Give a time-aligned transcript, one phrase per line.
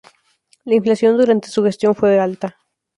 [0.65, 2.57] La inflación durante su gestión fue alta.